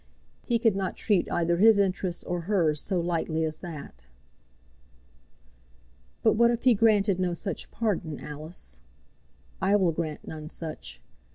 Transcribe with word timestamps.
He 0.47 0.57
could 0.57 0.75
not 0.75 0.95
treat 0.97 1.31
either 1.31 1.57
his 1.57 1.77
interests 1.77 2.23
or 2.23 2.41
hers 2.49 2.81
so 2.81 2.99
lightly 2.99 3.45
as 3.45 3.57
that. 3.57 4.03
"But 6.23 6.33
what 6.33 6.49
if 6.49 6.63
he 6.63 6.73
granted 6.73 7.19
no 7.19 7.35
such 7.35 7.69
pardon, 7.69 8.19
Alice? 8.19 8.79
I 9.61 9.75
will 9.75 9.91
grant 9.91 10.25
none 10.27 10.49
such. 10.49 10.99